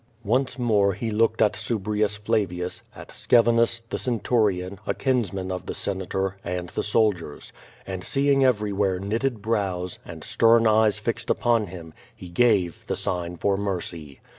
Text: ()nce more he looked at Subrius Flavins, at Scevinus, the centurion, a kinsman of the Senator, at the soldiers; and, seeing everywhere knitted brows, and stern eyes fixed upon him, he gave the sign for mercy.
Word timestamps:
()nce 0.25 0.57
more 0.57 0.93
he 0.93 1.11
looked 1.11 1.43
at 1.43 1.55
Subrius 1.55 2.17
Flavins, 2.17 2.81
at 2.95 3.11
Scevinus, 3.11 3.81
the 3.87 3.99
centurion, 3.99 4.79
a 4.87 4.95
kinsman 4.95 5.51
of 5.51 5.67
the 5.67 5.75
Senator, 5.75 6.37
at 6.43 6.69
the 6.69 6.81
soldiers; 6.81 7.53
and, 7.85 8.03
seeing 8.03 8.43
everywhere 8.43 8.97
knitted 8.99 9.43
brows, 9.43 9.99
and 10.03 10.23
stern 10.23 10.65
eyes 10.65 10.97
fixed 10.97 11.29
upon 11.29 11.67
him, 11.67 11.93
he 12.15 12.29
gave 12.29 12.83
the 12.87 12.95
sign 12.95 13.37
for 13.37 13.57
mercy. 13.57 14.21